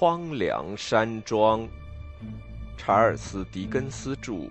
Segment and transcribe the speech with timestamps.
[0.00, 1.68] 荒凉山庄，
[2.78, 4.48] 查尔斯·狄更斯著，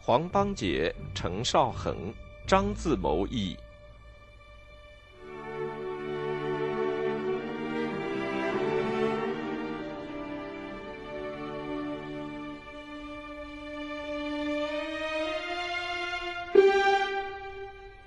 [0.00, 2.14] 黄邦杰、程少恒、
[2.46, 3.56] 张自谋译。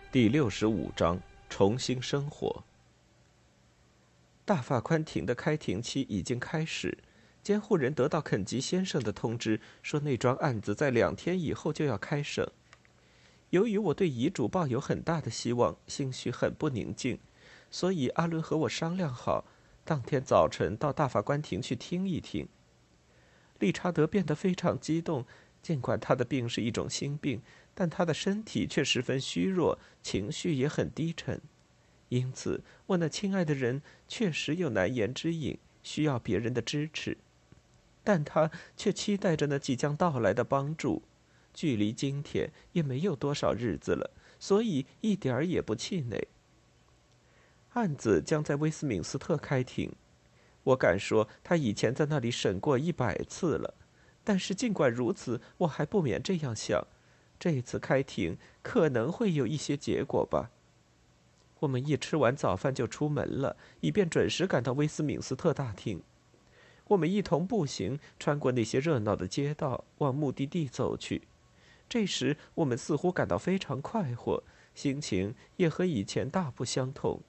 [0.09, 2.63] 第六十五章：重新生活。
[4.47, 6.99] 大法官庭的开庭期已经开始，
[7.43, 12.49] 监护人得到肯吉先生的通知，说那桩案子在两天以后就要开审。
[13.49, 17.20] 由于我对遗嘱抱有很大的希望，心绪很不宁静，
[17.70, 19.43] 所以阿伦和我商量好，
[19.83, 22.48] 当天早晨到大法官庭去听一听。
[23.59, 25.25] 理查德变得非常激动，
[25.61, 27.41] 尽管他的病是一种心病，
[27.73, 31.41] 但他的身体却十分虚弱，情绪也很低沉。
[32.10, 37.18] 因此，我那亲爱的人确实有难言之隐，需要别人的支持，
[38.04, 41.04] 但他却期待着那即将到来的帮助。
[41.54, 46.28] 距离今天也没有多少日子了，所以一点儿也不气馁。
[47.74, 49.91] 案子将在威斯敏斯特开庭，
[50.63, 53.74] 我敢说他以前在那里审过一百次了。
[54.24, 56.85] 但是尽管如此，我还不免这样想：
[57.40, 60.52] 这次开庭可能会有一些结果吧。
[61.60, 66.02] 我们一吃完早饭就出门了，以便准时赶到威斯敏斯特大厅。
[66.90, 71.24] 我们一同步行，穿过那些热闹的街道，往目的地走去。
[71.90, 74.44] 这时，我们似乎感到非常快活，
[74.75, 77.22] 心情也和以前大不相同。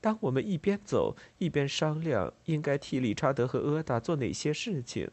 [0.00, 5.10] 当我们一边走一边商量应该替理查德和阿达做哪些事情，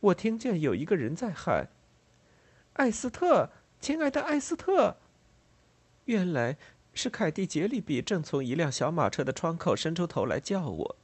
[0.00, 1.68] 我听见有一个人在喊
[2.74, 4.96] ：“艾斯特，亲爱的艾斯特！”
[6.06, 6.56] 原来。
[6.96, 10.96] 是凯蒂·杰利比正从一辆小马车的窗口伸出头来叫我。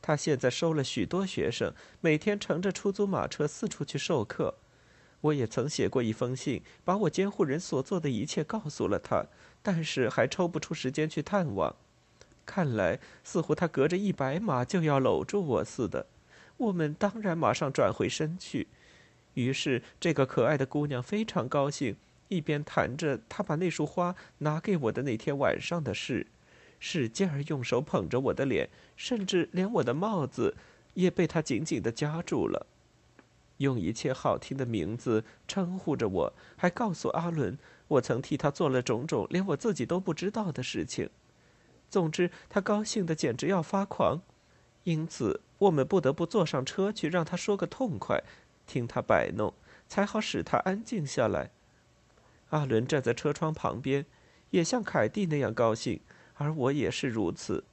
[0.00, 4.54] 他现在收了许多学生，每天乘着出租马车四处去授课。
[5.20, 9.26] 我也曾写过一封信，把我监护人所做的一切告诉了他，
[9.62, 11.74] 但是还抽不出时间去探望。
[12.46, 16.06] 看来似乎他隔着一百码就要搂住我似的。
[16.56, 18.68] 我们当然马上转回身去。
[19.34, 21.96] 于是这个可爱的姑娘非常高兴。
[22.28, 26.26] 一边谈着他把那束花拿给我的那天晚上的事，
[26.80, 30.56] 使劲儿用手捧着我的脸，甚至连我的帽子
[30.94, 32.66] 也被他紧紧地夹住了，
[33.58, 41.10] 用一切好听的名字称呼着我，还告诉阿伦我曾替他做了种种连我自己都不知道的事情。
[41.90, 44.22] 总之，他高兴得简直要发狂，
[44.84, 48.22] 因此我们不得不坐上车去让他说个痛快，
[48.66, 49.52] 听他摆弄，
[49.86, 51.50] 才好使他安静下来。
[52.52, 54.04] 阿伦站在车窗旁边，
[54.50, 56.00] 也像凯蒂那样高兴，
[56.34, 57.64] 而我也是如此。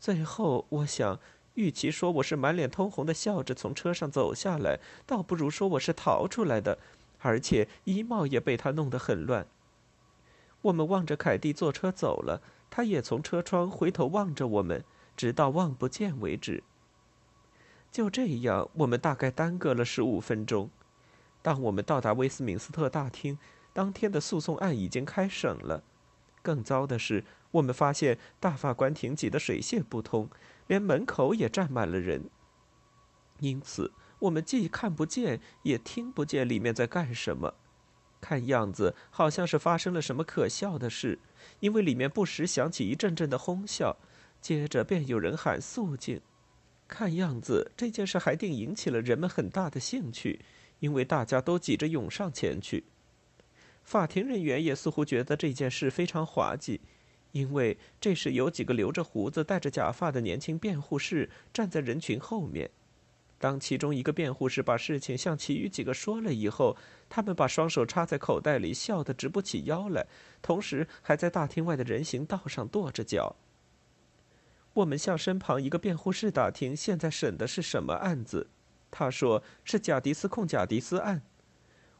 [0.00, 1.20] 最后，我想，
[1.54, 6.78] 与其说我是满脸通红的笑着从车上走下来，倒不如说我是逃出来的，
[7.18, 9.46] 而且衣帽也被他弄得很乱。
[10.62, 12.40] 我们望着凯蒂坐车走了，
[12.70, 14.82] 他也从车窗回头望着我们，
[15.14, 16.62] 直到望不见为止。
[17.92, 20.70] 就这样，我们大概耽搁了十五分钟。
[21.42, 23.36] 当我们到达威斯敏斯特大厅。
[23.78, 25.84] 当天的诉讼案已经开审了。
[26.42, 30.28] 更糟的是，我们发现大法官庭挤得水泄不通，
[30.66, 32.28] 连门口也站满了人。
[33.38, 37.54] 因此，我们既看不见，也听不见里面在干什么。
[38.20, 41.20] 看样子好像是发生了什么可笑的事，
[41.60, 43.96] 因为里面不时响起一阵阵的哄笑，
[44.40, 46.20] 接着便有人喊肃静。
[46.88, 50.40] 看样子这件事还定引起了人们很大的兴趣，
[50.80, 52.82] 因为大家都挤着涌上前去。
[53.88, 56.78] 法庭人员也似乎觉得这件事非常滑稽，
[57.32, 62.70] 因为这时有几个留着胡子、戴着假发的年轻辩护士站在人群后面。
[63.38, 66.76] 当其中一个辩护士把事情向其余几个说了以后，
[67.08, 70.06] 他们把双手插在口袋里，笑得直不起腰来，
[70.42, 73.36] 同时还在大厅外的人行道上跺着脚。
[74.74, 78.50] 我们向身旁一个辩护士打听现在审的是什么案子，
[78.90, 81.22] 他说是贾迪斯控贾迪斯案。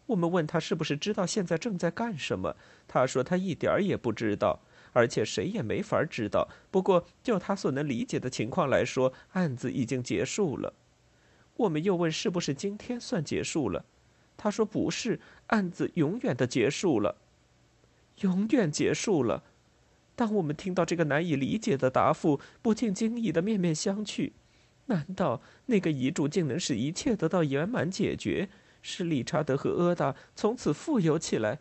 [0.08, 2.56] 我们问他是不是知道现在正在干什么，
[2.86, 4.58] 他说他一点儿也不知道，
[4.94, 6.48] 而且谁也没法知道。
[6.70, 10.72] 不过就他所能理解的情况来说，案子已经结束了。
[11.56, 13.84] 我们又问是不是今天算结束了，
[14.36, 17.16] 他说不是，案子永远的结束了，
[18.20, 19.42] 永远结束了。
[20.16, 24.32] 当我们听到这个难以理解的答复，不禁惊异的面面相觑。
[24.86, 28.48] 难道那个遗嘱竟能使一切得到圆满解决？
[28.88, 31.58] 使理查德和阿达从此富有起来，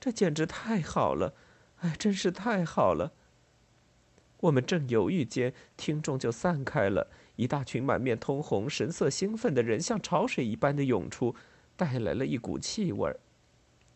[0.00, 1.34] 这简直太好了！
[1.80, 3.12] 哎，真是太好了。
[4.40, 11.36] 我们正犹豫间，听众就散开了，一大群满面通红、神色兴奋的人像潮水一般的涌出，
[11.76, 13.20] 带来了一股气味儿。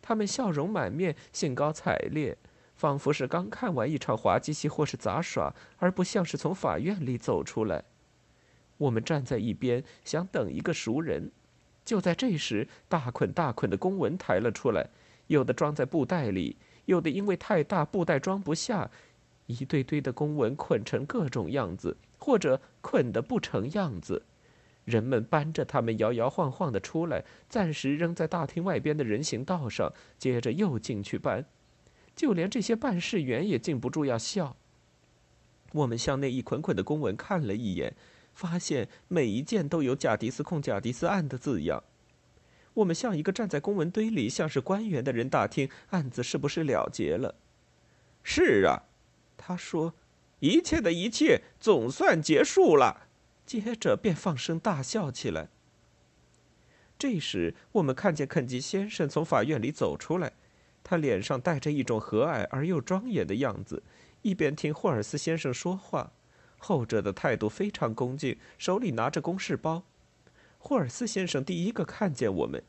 [0.03, 2.37] 他们笑容满面，兴高采烈，
[2.75, 7.85] 仿佛是刚看完一场滑稽戏或是杂耍，而不像是从法院里走出来。
[8.77, 11.33] 我们站在一边，想等一个熟人。
[11.89, 14.91] 就在这时，大捆大捆的公文抬了出来，
[15.29, 16.55] 有的装在布袋里，
[16.85, 18.91] 有的因为太大，布袋装不下，
[19.47, 24.23] 一堆堆的公文捆成各种样子，或者捆得不成样子。
[24.85, 31.47] 人们搬着他们摇摇晃晃的出来，暂时扔在大厅外边的人行道上，接着又进去搬。
[32.15, 34.55] 就连这些办事员也禁不住要笑。
[35.73, 37.95] 我们向那一捆捆的公文看了一眼。
[38.39, 41.83] 发现每一件都有“贾迪斯控贾迪斯案”的字样。
[42.75, 47.35] 我们像一个站在公文堆里，像是官员的人打听案子是不是了结了。
[48.23, 48.85] 是啊，
[49.37, 49.95] 他说
[50.39, 53.09] ：“一切的一切总算结束了。”
[53.45, 55.49] 接着便放声大笑起来。
[56.97, 60.35] 这时，我们看见肯吉先生从法院里走出来，
[60.85, 63.83] 他脸上带着一种和蔼而又庄严的样子，
[64.23, 66.13] 一边听霍尔斯先生说话。
[66.59, 69.85] 后者的态度非常恭敬，手里拿着公事包。
[70.59, 72.63] 霍尔斯先生第一个看见我们。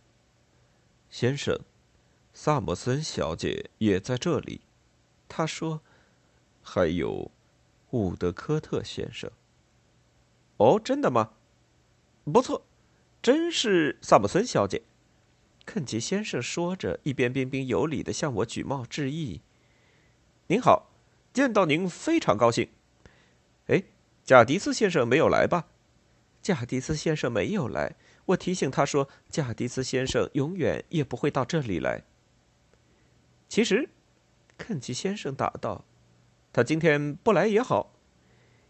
[1.09, 1.59] 先生，
[2.33, 4.61] 萨姆森小姐也在这里。
[5.27, 5.81] 他说
[6.61, 7.31] ：“还有，
[7.89, 9.29] 伍德科特先生。”
[10.57, 11.33] 哦，真的吗？
[12.31, 12.63] 不错，
[13.21, 14.83] 真是萨姆森小姐。
[15.65, 19.41] 肯吉先生说着，一边彬彬有礼的向我举帽致意。
[20.47, 20.89] 您好，
[21.33, 22.69] 见到您非常高兴。
[24.29, 25.69] 贾迪斯先生没有来吧？
[26.43, 27.95] 贾迪斯先生没有来。
[28.25, 32.03] 我提醒他说，贾迪斯先生永远也不会到这里来。
[33.47, 33.89] 其实，
[34.55, 35.83] 肯奇先生答道
[36.53, 37.95] ：“他今天不来也好，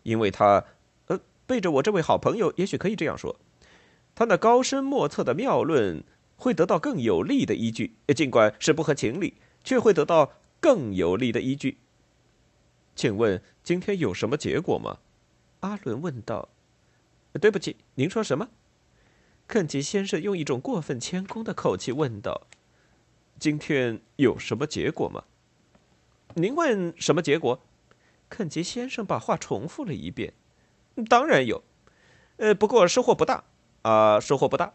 [0.04, 0.64] 因为他，
[1.08, 3.38] 呃，背着我这位好朋友，也许可以这样说，
[4.16, 6.02] 他那高深莫测的妙论
[6.38, 9.34] 会得到更有力的依据，尽管是不合情理，
[9.66, 10.32] 却会得到
[10.62, 11.80] 更有力的依据。”
[12.96, 15.00] 请问今天有什么结果吗？
[15.62, 16.50] 阿伦问道。
[17.40, 18.50] 对不起，您说什么？
[19.48, 22.48] 肯吉先生用一种过分谦恭的口气问道
[23.40, 25.24] ：“今天有什么结果吗？”
[26.36, 27.60] 您问什么结果？
[28.30, 30.34] 肯吉先生把话重复了一遍。
[31.10, 31.64] 当然有，
[32.38, 33.44] 呃，不过收获不大
[33.82, 34.74] 啊，收获不大。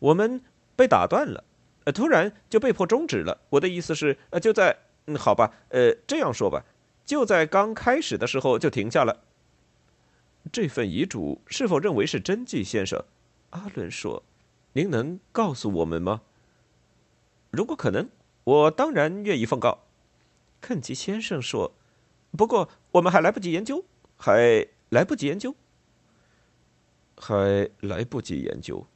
[0.00, 0.42] 我们
[0.74, 1.44] 被打断了，
[1.84, 3.40] 呃，突然就被迫终止了。
[3.50, 4.78] 我的意思是，呃，就在……
[5.06, 6.64] 嗯，好吧，呃，这样说吧。
[7.04, 9.22] 就在刚开始的时候就停下了。
[10.52, 13.02] 这份遗嘱是否认为是真迹，先生？
[13.50, 14.22] 阿伦说
[14.74, 16.20] ：“您能告诉我们吗？”
[17.50, 18.10] 如果可能，
[18.44, 19.78] 我当然愿意奉告。
[20.60, 21.72] 肯吉先生说
[22.36, 23.84] ：“不过我们还来不及研究，
[24.18, 25.56] 还来不及研究，
[27.16, 28.86] 还来不及研究。”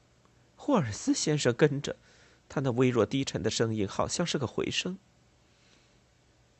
[0.56, 1.96] 霍尔斯先生跟着，
[2.50, 4.98] 他那微弱低沉的声音好像是个回声。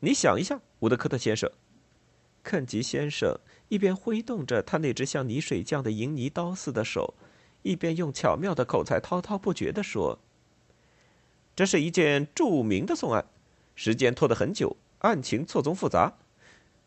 [0.01, 1.51] 你想一下，伍德科特先生，
[2.47, 3.37] 肯吉先生
[3.71, 7.15] 一边挥动着他那只像泥水匠的银泥刀似的手，
[7.63, 10.21] 一边用巧妙的口才滔滔不绝地说
[11.57, 13.27] ：“这是一件著名的讼案，
[13.75, 16.19] 时间拖得很久，案情错综复杂，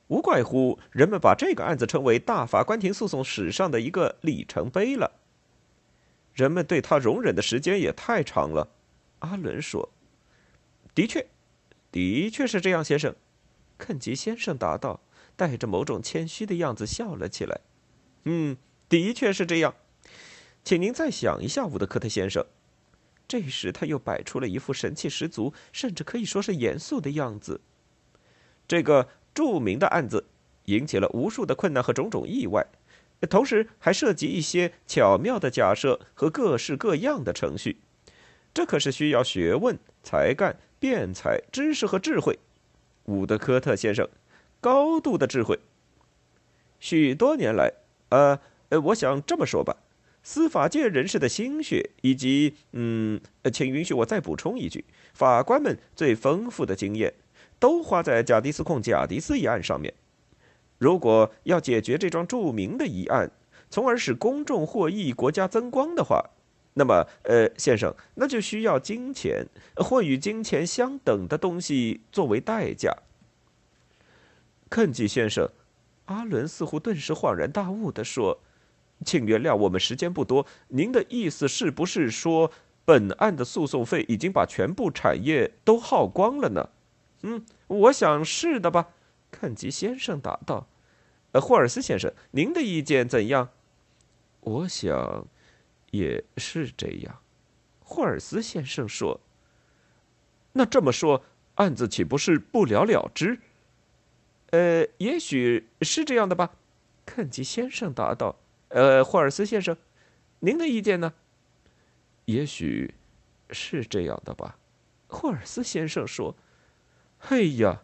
[0.07, 5.12] 无怪乎人们把这个案子称为大法官庭诉讼史上的一个里程碑了。
[6.34, 8.69] 人们对他容忍的时间也太长了。”
[9.19, 9.89] 阿伦说
[10.95, 11.27] ：“的确。”
[11.91, 13.13] 的确是这样，先生。”
[13.77, 15.01] 肯吉先生答道，
[15.39, 17.62] 带着某种谦虚的样子笑了起来。
[18.27, 18.58] “嗯，
[18.89, 19.74] 的确是这样。
[20.65, 22.46] 请您再想一下，伍德科特先生。”
[23.25, 27.62] 这时他又摆出了一副神气十足，甚至可以说是严肃的样子。
[28.67, 30.25] 这个著名的案子
[30.65, 32.67] 引起了无数的困难和种种意外，
[33.29, 37.77] 同时还涉及一些巧妙的假设和各式各样的程序。
[38.53, 40.60] 这可是需要学问、才干。
[40.81, 42.39] 辩才、知识和智慧，
[43.03, 44.08] 伍德科特先生，
[44.62, 45.60] 高度的智慧。
[46.80, 47.74] 许多年来，
[48.10, 48.39] 呃
[48.70, 49.78] 呃，我想这么说吧，
[50.24, 53.20] 司法界人士的心血，以及嗯，
[53.51, 57.13] 请允许我再补充一句，法官们最丰富的经验，
[57.60, 59.94] 都花在贾迪斯控贾迪斯一案上面。
[60.78, 63.32] 如果要解决这桩著名的疑案，
[63.70, 66.30] 从而使公众获益、国家增光的话。
[66.75, 72.96] 那么，呃，先生，那就需要金钱或与金钱相等的东西作为代价。
[74.69, 75.49] 肯吉先生，
[76.05, 78.39] 阿伦似乎顿时恍然大悟地说
[79.03, 80.45] ：“请原谅，我们时间不多。
[80.67, 82.51] 您的意思是不是说，
[82.85, 86.69] 本案的诉讼费已经把全部产业都耗光了呢
[87.23, 88.89] ？”“嗯，我想是的吧。”
[89.31, 90.67] 肯吉先生答道。
[91.33, 93.49] “呃，霍尔斯先生，您的意见怎样？”
[94.41, 95.27] 我想，
[95.91, 97.19] 也是这样。
[97.79, 99.19] 霍尔斯先生说
[100.53, 101.23] ：“那这么说，
[101.55, 103.39] 案子岂不是不了了之？”
[104.51, 106.51] 呃，也许是这样的吧。
[107.06, 108.36] 肯吉先生答道
[108.70, 109.75] ：“呃，霍尔斯先生，
[110.39, 111.13] 您的意见呢？”
[112.25, 112.94] 也许
[113.50, 114.58] 是这样的吧。
[115.08, 116.36] 霍尔斯先生说
[117.18, 117.84] ：“嘿呀，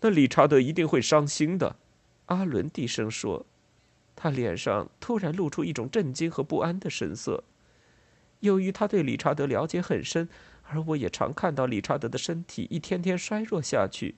[0.00, 1.76] 那理查德一定会伤心的。”
[2.26, 3.46] 阿伦低声说。
[4.22, 7.42] 他脸上突然露出一种震惊和不安的神色。
[8.40, 10.28] 由于他对理查德了解很深，
[10.64, 14.16] 而我也常看到理查德的身体一天天衰弱下去，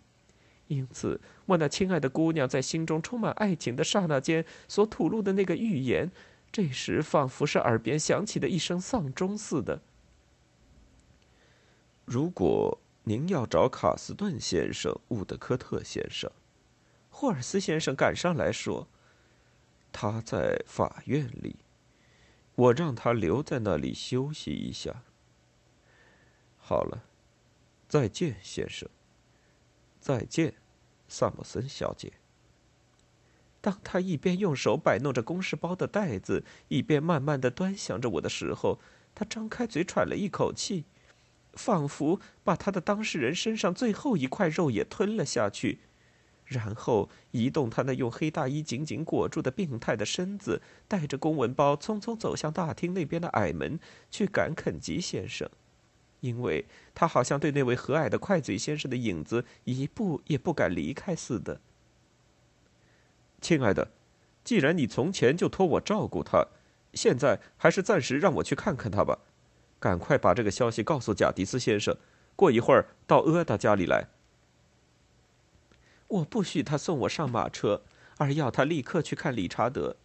[0.68, 6.10] 因此我那亲爱的姑娘在心中充满爱情的刹那间所吐露的那个预言，
[6.50, 9.82] 这时仿佛是耳边响起的一声丧钟似的。
[12.04, 16.30] 如果您要找卡斯顿先生、伍德科特先生，
[17.10, 18.88] 霍尔斯先生赶上来说。
[19.94, 21.56] 他在法院里，
[22.54, 25.02] 我让他留在那里休息一下。
[26.56, 27.04] 好了，
[27.90, 28.88] 再见，先生。
[30.02, 30.54] 再见，
[31.06, 32.14] 萨姆森小姐。
[33.60, 38.80] 当他一边用手摆弄着公事包的袋子，一边慢慢的端详着我的时候，
[39.14, 40.86] 他张开嘴喘了一口气，
[41.52, 45.78] 仿佛把他的当事人身上最后一块肉也吞了下去。
[46.44, 53.78] 然后移动他那用黑大衣紧紧裹住的病态的身子，带着公文包匆匆走向大厅那边的矮门，
[54.10, 55.48] 去赶肯吉先生，
[56.22, 56.64] 因为
[56.94, 61.60] 他好像对那位和蔼的快嘴先生的影子一步也不敢离开似的。
[63.40, 63.90] 亲爱的，
[64.44, 66.46] 既然你从前就托我照顾他，
[66.94, 69.18] 现在还是暂时让我去看看他吧。
[69.80, 71.96] 赶快把这个消息告诉贾迪斯先生，
[72.36, 74.06] 过一会儿到阿达家里来。
[76.06, 77.82] 我不许他送我上马车，
[78.18, 79.96] 而要他立刻去看理查德，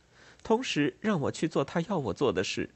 [0.42, 2.72] 同时让我去做他要我做的事。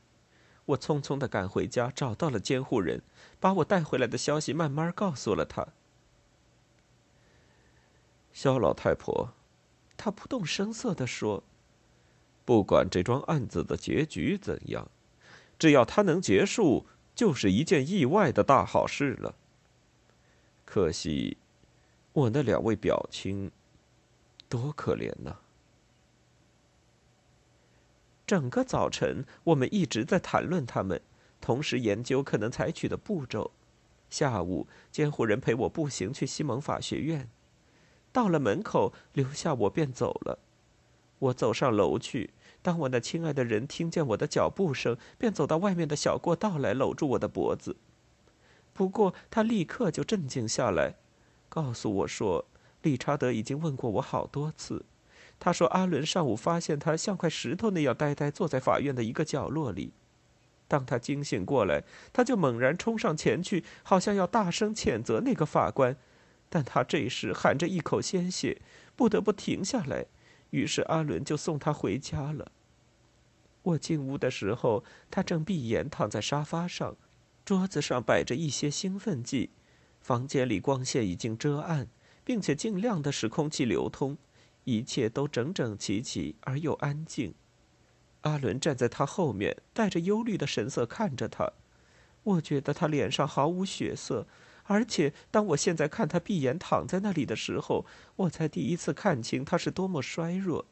[0.72, 3.01] 我匆匆的赶回家，找到了监护人，
[3.40, 5.68] 把我带回来的消息慢慢告诉了他。
[8.34, 9.34] 肖老太婆，
[9.98, 11.44] 她不动声色的说
[12.46, 14.90] ：“不管这桩案子的结局怎样，
[15.60, 19.36] 只要它能结束，就是一件意外的大好事了。
[20.66, 21.38] 可惜。”
[22.13, 23.50] 我那两位表亲，
[24.50, 25.38] 多可怜呐！
[28.31, 31.01] 整个早晨，我们一直在谈论他们，
[31.41, 33.51] 同时研究可能采取的步骤。
[34.09, 37.29] 下午，监护人陪我步行去西蒙法学院，
[38.13, 40.39] 到了门口，留下我便走了。
[41.19, 42.29] 我走上楼去，
[42.61, 47.75] 当我那亲爱的人听见我的脚步声，便走到外面的小过道来，搂住我的脖子。
[48.71, 50.95] 不过，他立刻就镇静下来。
[51.50, 52.45] 告诉我说，
[52.81, 54.85] 理查德已经问过我好多次。
[55.43, 59.91] 他说，阿伦上午发现他像块石头那样呆呆坐在法院的一个角落里。
[60.67, 61.83] 当他惊醒过来，
[62.13, 65.98] 他就猛然冲上前去，好像要大声谴责那个法官。
[66.48, 68.62] 但他这时含着一口鲜血，
[68.95, 70.05] 不得不停下来。
[70.51, 72.51] 于是阿伦就送他回家了。
[73.63, 76.95] 我进屋的时候，他正闭眼躺在沙发上，
[77.43, 79.50] 桌子上摆着一些兴奋剂。
[80.01, 81.88] 房间里光线已经遮暗，
[82.24, 84.17] 并且尽量的使空气流通，
[84.63, 87.34] 一切都整整齐齐而又安静。
[88.22, 91.51] 阿伦站在他后面，带着忧虑的神色看着他。
[92.24, 94.27] 我觉得他脸上毫无血色，
[94.65, 100.65] 而且当我现在看他闭眼躺在那里的时候，我才第一次看清他是多么衰弱。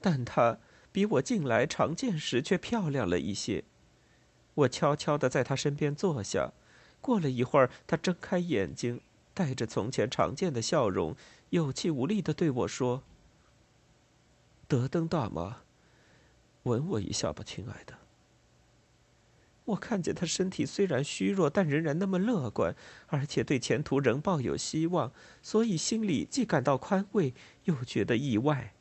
[0.00, 0.58] 但他
[0.90, 3.64] 比我近来常见时却漂亮了一些。
[4.54, 6.52] 我悄悄地在他身边坐下。
[7.02, 9.00] 过了一会儿，他睁开眼睛，
[9.34, 11.14] 带着从前常见的笑容，
[11.50, 13.02] 有气无力的对我说
[14.70, 15.62] ：“德登大妈，
[16.62, 17.98] 吻我一下吧，亲爱的。”
[19.66, 22.76] 我看见他身体虽然虚弱，但仍然那么乐观，
[23.08, 25.12] 而且对前途仍抱有希望，
[25.42, 27.34] 所以心里既感到宽慰，
[27.64, 28.72] 又觉得意外。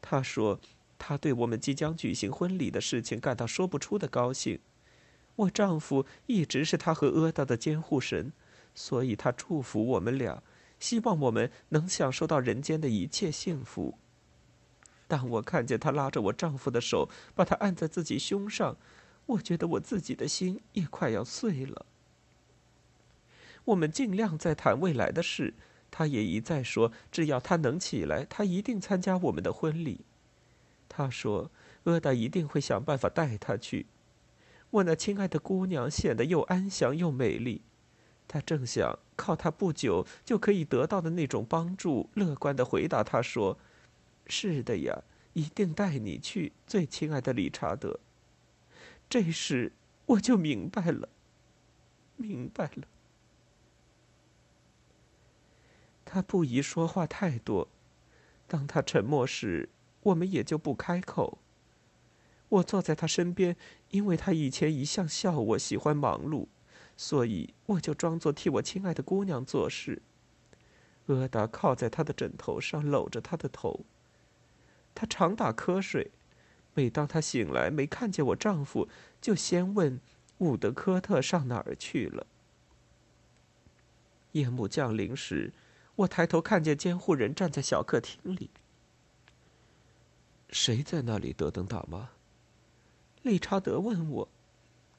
[0.00, 0.58] 他说
[0.98, 4.60] ：“他对我们即将举行婚礼的事情感到说不出的高兴。”
[5.36, 8.32] 我丈夫一直是他和阿达的监护神，
[8.74, 10.42] 所以他祝福我们俩，
[10.80, 13.98] 希望我们能享受到人间的一切幸福。
[15.12, 18.78] 当我看见他拉着我丈夫的手，把他按在自己胸上，
[19.26, 21.84] 我觉得我自己的心也快要碎了。
[23.66, 25.52] 我们尽量在谈未来的事，
[25.90, 30.06] 他也一再说，只要他能起来，他一定参加我们的婚礼。
[30.88, 31.50] 他说，
[31.84, 33.84] 阿达一定会想办法带他去。
[34.70, 37.60] 我那亲爱的姑娘显得又安详又美丽，
[38.26, 43.58] 她正想靠她不久就可以得到的那种帮助，乐观的回答他说
[44.34, 45.02] ：“是的呀，
[45.34, 48.00] 一定带你去，最亲爱的理查德。
[49.10, 49.72] 这时
[50.06, 51.10] 我就明白了，
[52.16, 52.88] 明白了。
[56.06, 57.68] 他不宜说话太多，
[58.48, 59.68] 当他沉默时，
[60.04, 61.36] 我们也就不开口。
[62.48, 63.54] 我坐在他身边，
[63.90, 66.46] 因为他以前一向笑我喜欢忙碌，
[66.96, 70.00] 所以我就装作替我亲爱的姑娘做事。
[71.08, 73.84] 阿达靠在他的枕头上，搂着他的头。
[74.94, 76.10] 她常打瞌睡，
[76.74, 78.88] 每当她醒来没看见我丈夫，
[79.20, 80.00] 就先问
[80.38, 82.26] 伍德科特上哪儿去了。
[84.32, 85.52] 夜幕降临时，
[85.94, 88.50] 我抬头看见监护人站在小客厅里。
[90.48, 91.32] 谁在那里？
[91.32, 92.10] 德登大妈。
[93.22, 94.28] 理查德问我。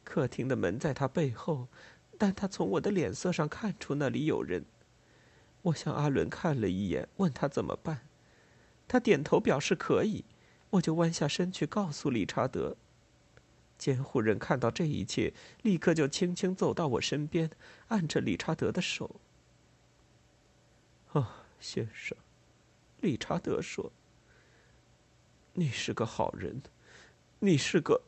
[0.03, 1.67] 客厅的门在他背后，
[2.17, 4.65] 但他从我的脸色上看出那里有人。
[5.61, 8.01] 我向阿伦看了一眼，问他怎么办。
[8.87, 10.25] 他点头表示可以，
[10.71, 12.77] 我就弯下身去告诉理查德。
[13.77, 17.49] 监护人看到这一切，立刻就轻轻走到我身边，
[17.87, 19.19] 按着理查德的手。
[21.11, 22.17] 啊，先生，
[23.01, 23.91] 理查德说
[25.53, 26.61] ：“你是个好人，
[27.39, 28.03] 你是个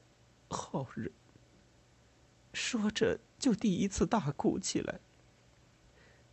[0.49, 1.11] 好人。”
[2.53, 4.99] 说着，就第一次大哭起来。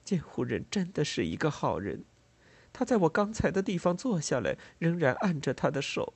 [0.05, 2.05] 监护人真的是一个好人。
[2.73, 6.15] 他在我刚才的地方坐下来，仍然按着他的手。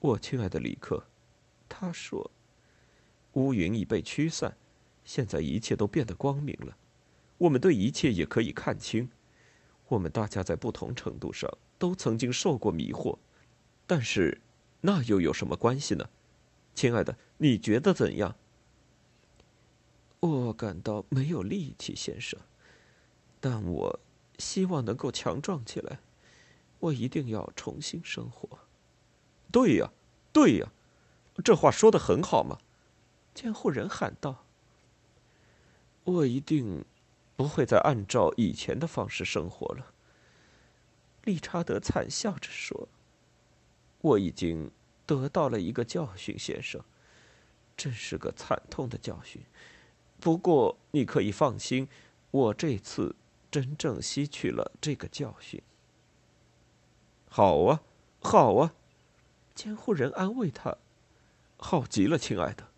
[0.00, 1.06] 我亲爱的李克，
[1.68, 2.30] 他说
[3.32, 4.56] ：“乌云已被驱散，
[5.04, 6.76] 现在一切都变得光明了。
[7.38, 9.10] 我们对一切也可以看清。
[9.88, 13.18] 我们大家在不同程度上都曾经受过迷惑，
[13.86, 14.40] 但是
[14.82, 16.08] 那又有什么关系呢？
[16.74, 18.36] 亲爱的，你觉得怎样？”
[20.20, 22.38] 我感到没有力气，先生，
[23.40, 24.00] 但我。
[24.38, 25.98] 希望能够强壮起来，
[26.78, 28.60] 我一定要重新生活。
[29.50, 29.90] 对呀，
[30.32, 30.72] 对呀，
[31.44, 32.58] 这话说的很好嘛！
[33.34, 34.44] 监护人喊道
[36.04, 36.84] ：“我一定
[37.36, 39.92] 不会再按照以前的方式生活了。”
[41.24, 42.88] 理查德惨笑着说
[44.00, 44.70] ：“我已经
[45.04, 46.84] 得到了一个教训，先生，
[47.76, 49.42] 真是个惨痛的教训。
[50.20, 51.88] 不过你可以放心，
[52.30, 53.16] 我这次……”
[53.50, 55.62] 真正吸取了这个教训。
[57.28, 57.82] 好啊，
[58.20, 58.74] 好啊，
[59.54, 60.76] 监护人安慰他
[61.56, 62.68] ：“好极了，亲爱的。”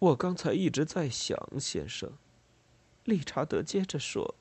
[0.00, 2.12] 我刚才一直在想，先生，
[3.04, 4.34] 理查德接着说：“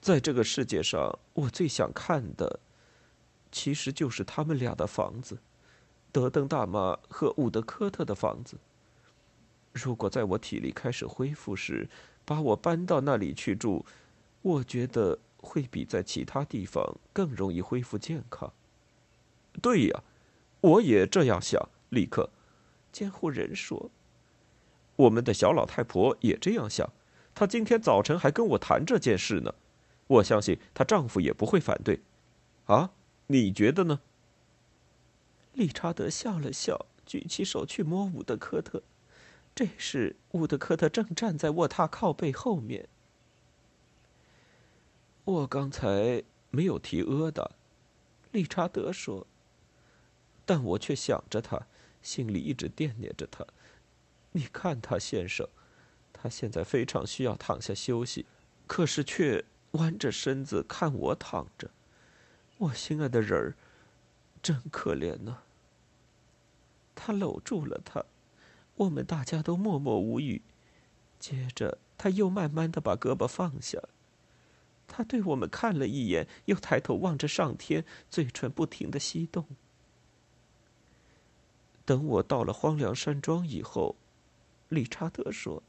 [0.00, 2.60] 在这个世界上，我最想看的，
[3.52, 5.38] 其实就是他们俩的房子，
[6.10, 8.56] 德登大妈和伍德科特的房子。
[9.74, 11.86] 如果在我体力开始恢复时，
[12.28, 13.86] 把我搬到那里去住，
[14.42, 18.52] 我觉得会比在其他地方更容易恢复健康。
[19.62, 20.02] 对呀，
[20.60, 21.70] 我也这样想。
[21.88, 22.28] 立刻，
[22.92, 23.90] 监护人说
[24.96, 26.92] ：“我们的小老太婆也这样想。
[27.34, 29.54] 她今天早晨还跟我谈这件事呢。
[30.06, 32.02] 我相信她丈夫也不会反对。
[32.66, 32.90] 啊，
[33.28, 34.00] 你觉得呢？”
[35.54, 38.82] 理查德笑了笑，举起手去摸伍德科特。
[39.58, 42.88] 这时，伍德科特正站在卧榻靠背后面。
[45.24, 47.50] 我刚才没有提阿达，
[48.30, 49.26] 理查德说。
[50.46, 51.66] 但我却想着他，
[52.00, 53.44] 心里一直惦念着他。
[54.30, 55.48] 你看他，先生，
[56.12, 58.26] 他现在非常需要躺下休息，
[58.68, 61.68] 可是却弯着身子看我躺着。
[62.58, 63.56] 我心爱的人儿，
[64.40, 65.38] 真可怜呢。
[66.94, 68.04] 他搂住了他。
[68.78, 70.42] 我们大家都默默无语。
[71.18, 73.80] 接着，他又慢慢的把胳膊放下。
[74.86, 79.44] 他对我们看了一眼，又抬头望着上天，嘴唇不停的翕动。
[81.84, 83.96] 等我到了荒凉山庄以后，
[84.68, 85.62] 理查德说：“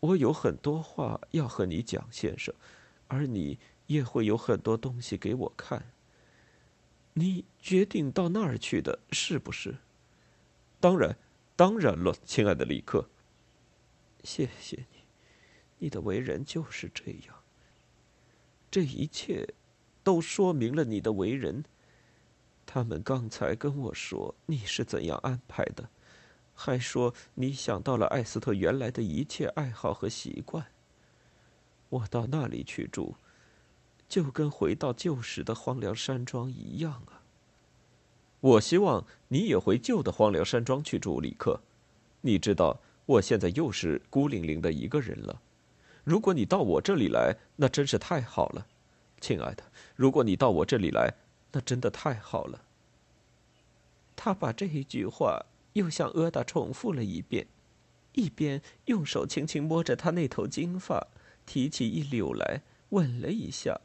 [0.00, 2.52] 我有很多话要和你讲，先生，
[3.06, 5.92] 而你也会有很多东西给我看。
[7.12, 9.76] 你决定到那儿去的，是不是？
[10.80, 11.16] 当然。”
[11.56, 13.08] 当然了，亲爱的李克。
[14.22, 14.98] 谢谢你，
[15.78, 17.34] 你的为人就是这样。
[18.70, 19.54] 这一切
[20.04, 21.64] 都说明了你的为人。
[22.66, 25.88] 他们刚才跟我说你是怎样安排的，
[26.52, 30.66] 还说你想到了艾斯特原来的一切爱好和习惯。
[31.88, 33.14] 我到那里去住，
[34.08, 37.15] 就跟回到旧时的荒凉山庄一样啊。
[38.46, 41.60] 我希望你也回旧的荒凉山庄去住，李克。
[42.20, 45.42] 你知道，我现在又是孤零零的一个人了。
[46.04, 48.64] 如果你到我这里来，那真是太好了。
[49.20, 49.64] 亲爱的，
[49.96, 51.12] 如果你到我这里来，
[51.50, 52.62] 那真的太好了。
[54.14, 57.48] 他把这一句话又向阿达重复了一遍，
[58.12, 61.08] 一边用手轻轻摸着他那头金发，
[61.44, 63.80] 提起一绺来吻了一下。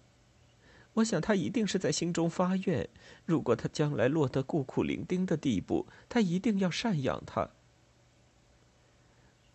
[0.93, 2.89] 我想他一定是在心中发愿，
[3.25, 7.49] 如果他将来落得孤苦伶仃的地步，他一定要赡养他。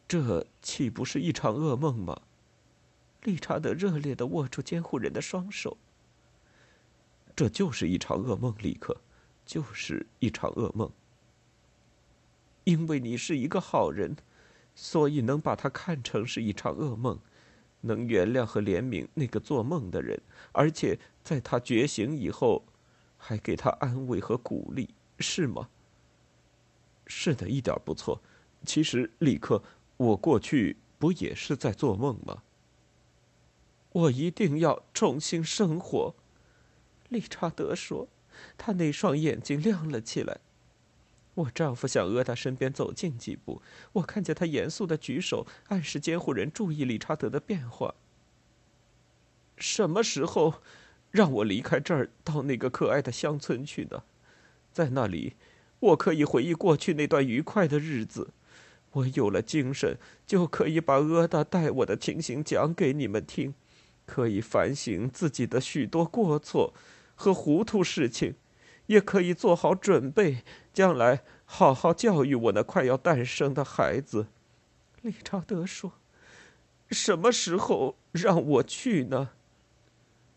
[0.08, 2.22] 这岂不是一场噩梦吗？
[3.22, 5.76] 理查德热烈的握住监护人的双手。
[7.34, 8.96] 这就是一场噩梦，立刻，
[9.44, 10.90] 就是一场噩梦。
[12.64, 14.16] 因为你是一个好人，
[14.74, 17.20] 所以能把它看成是一场噩梦。
[17.86, 20.20] 能原谅和怜悯那个做梦的人，
[20.52, 22.64] 而且在他觉醒以后，
[23.16, 25.68] 还给他安慰和鼓励，是吗？
[27.06, 28.20] 是的，一点不错。
[28.64, 29.62] 其实，立刻，
[29.96, 32.42] 我过去不也是在做梦吗？
[33.92, 36.14] 我一定要重新生活，
[37.08, 38.08] 理查德说，
[38.58, 40.40] 他那双眼睛亮了起来。
[41.36, 47.94] 我丈夫向阿达身边走近几步，我看见他严肃的举手，暗示监护人注意理查德的变化。
[49.56, 50.54] 什么时候
[51.10, 54.02] 让我离开这儿，到那个可爱的乡村去呢？
[54.72, 55.34] 在那里，
[55.80, 58.30] 我可以回忆过去那段愉快的日子。
[58.92, 63.52] 我有了精神，就可以把阿达带我的情形讲给你们听，
[64.06, 66.72] 可以反省自己的许多过错
[67.14, 68.34] 和糊涂事情。
[68.86, 74.28] 也可以做好准备，将来好好教育我那快要诞生的孩子。”
[75.02, 75.92] 理查德说
[76.90, 79.30] ，“什么时候让我去呢？”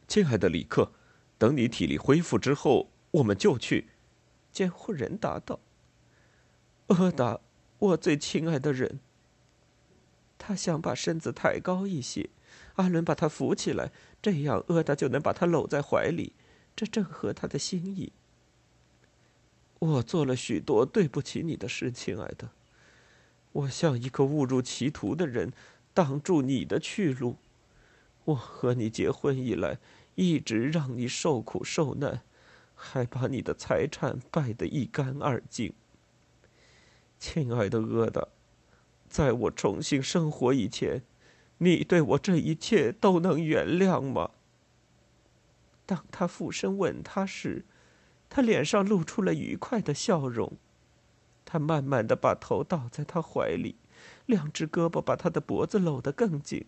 [0.07, 0.91] 亲爱的李克，
[1.38, 3.89] 等你体力恢复之后，我们就去。”
[4.51, 5.59] 监护人答道。
[6.88, 7.39] “阿达，
[7.77, 8.99] 我最亲爱的人。”
[10.39, 12.29] 他想把身子抬高一些，
[12.75, 16.33] 阿伦把他扶起来，这样阿达就能把他搂在怀里，
[16.75, 18.13] 这正合他的心意。
[19.79, 22.49] 我做了许多对不起你的事，亲爱的。
[23.53, 25.53] 我像一个误入歧途的人，
[25.93, 27.37] 挡住你的去路。
[28.25, 29.79] 我和你结婚以来，
[30.15, 32.21] 一直让你受苦受难，
[32.75, 35.73] 还把你的财产败得一干二净。
[37.17, 38.27] 亲爱的阿达，
[39.07, 41.01] 在我重新生活以前，
[41.59, 44.31] 你对我这一切都能原谅吗？
[45.85, 47.63] 当他俯身吻她时。
[48.29, 50.53] 他脸上露出了愉快的笑容，
[51.43, 53.75] 他慢慢的把头倒在他怀里，
[54.27, 56.65] 两只胳膊把他的脖子搂得更紧，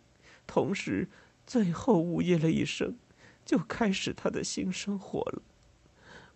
[0.48, 1.08] 同时，
[1.46, 2.98] 最后呜咽了一声，
[3.46, 5.44] 就开始他的新生活了。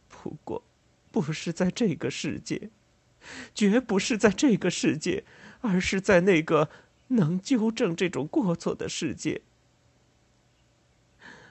[0.07, 0.63] 不过，
[1.11, 2.69] 不是在这个世界，
[3.55, 5.25] 绝不是在这个世界，
[5.61, 6.69] 而是在那个
[7.07, 9.41] 能纠正这种过错的世界。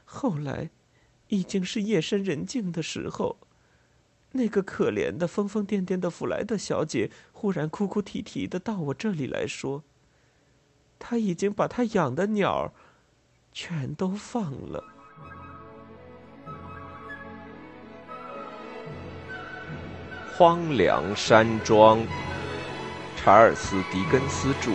[0.05, 0.71] 后来，
[1.27, 3.37] 已经是夜深人静的时候。
[4.37, 9.85] 那个可怜的、疯疯癫癫的弗莱德小姐忽然哭哭啼啼的到我这里来说
[10.99, 12.73] ：“她已经把她养的鸟儿
[13.53, 14.83] 全都放了。”
[20.37, 22.05] 荒凉山庄，
[23.17, 24.73] 查尔斯·狄更斯著，